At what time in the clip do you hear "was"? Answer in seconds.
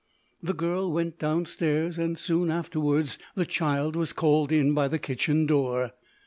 3.95-4.13